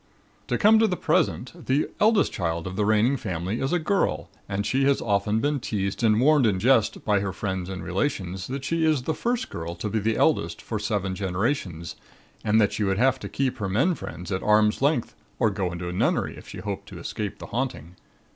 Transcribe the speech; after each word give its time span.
"To 0.47 0.57
come 0.57 0.79
to 0.79 0.87
the 0.87 0.97
present, 0.97 1.67
the 1.67 1.87
eldest 1.99 2.33
child 2.33 2.65
of 2.65 2.75
the 2.75 2.85
reigning 2.85 3.17
family 3.17 3.61
is 3.61 3.71
a 3.71 3.77
girl 3.77 4.31
and 4.49 4.65
she 4.65 4.83
has 4.85 4.97
been 4.97 5.07
often 5.07 5.59
teased 5.59 6.03
and 6.03 6.19
warned 6.19 6.47
in 6.47 6.59
jest 6.59 7.05
by 7.05 7.19
her 7.19 7.31
friends 7.31 7.69
and 7.69 7.83
relations 7.83 8.47
that 8.47 8.65
she 8.65 8.83
is 8.83 9.03
the 9.03 9.13
first 9.13 9.51
girl 9.51 9.75
to 9.75 9.89
be 9.89 9.99
the 9.99 10.17
eldest 10.17 10.59
for 10.59 10.79
seven 10.79 11.13
generations 11.13 11.95
and 12.43 12.59
that 12.59 12.73
she 12.73 12.83
would 12.83 12.97
have 12.97 13.19
to 13.19 13.29
keep 13.29 13.59
her 13.59 13.69
men 13.69 13.93
friends 13.93 14.31
at 14.31 14.41
arm's 14.41 14.81
length 14.81 15.13
or 15.37 15.51
go 15.51 15.71
into 15.71 15.87
a 15.87 15.93
nunnery 15.93 16.35
if 16.35 16.47
she 16.49 16.57
hoped 16.61 16.87
to 16.89 16.97
escape 16.97 17.37
the 17.37 17.45
haunting. 17.53 17.95